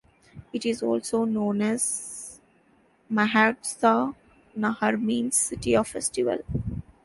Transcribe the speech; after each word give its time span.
It 0.51 0.65
is 0.65 0.81
also 0.81 1.25
known 1.25 1.61
as 1.61 2.39
Mahoutsav-Nagar, 3.11 4.97
means 4.99 5.37
city 5.37 5.75
of 5.75 5.89
festival. 5.89 6.39